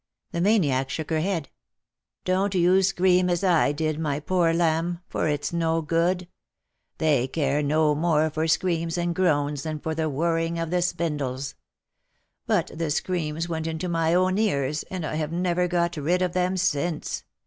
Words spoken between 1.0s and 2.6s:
her head." Don't